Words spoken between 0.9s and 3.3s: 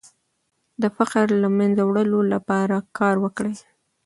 فقر د له منځه وړلو لپاره کار